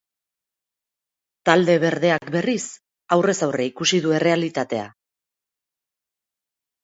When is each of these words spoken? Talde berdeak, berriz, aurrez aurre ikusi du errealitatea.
Talde 1.49 1.73
berdeak, 1.83 2.23
berriz, 2.35 2.63
aurrez 3.17 3.35
aurre 3.47 3.67
ikusi 3.71 3.99
du 4.05 4.15
errealitatea. 4.21 4.87